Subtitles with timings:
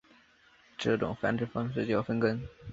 [0.79, 2.41] 这种繁殖方式叫分根。